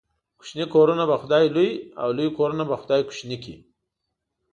[0.39, 1.69] کوچني کورونه به خداى لوى،
[2.01, 3.55] او لوى کورونه به خداى کوچني کړي.